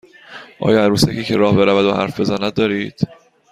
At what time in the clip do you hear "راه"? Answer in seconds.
1.37-1.55